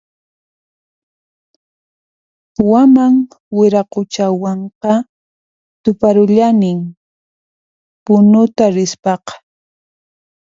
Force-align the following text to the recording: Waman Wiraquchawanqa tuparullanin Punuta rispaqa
Waman 2.71 3.13
Wiraquchawanqa 3.57 4.93
tuparullanin 5.83 6.79
Punuta 8.05 8.65
rispaqa 8.75 9.33